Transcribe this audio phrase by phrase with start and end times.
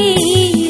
[0.00, 0.69] see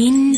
[0.00, 0.29] In